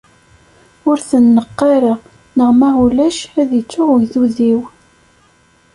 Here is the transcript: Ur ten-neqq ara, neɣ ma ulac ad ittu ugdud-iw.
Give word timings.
Ur 0.89 0.97
ten-neqq 1.09 1.59
ara, 1.75 1.93
neɣ 2.37 2.49
ma 2.59 2.69
ulac 2.85 3.19
ad 3.41 3.51
ittu 3.59 3.83
ugdud-iw. 3.93 4.61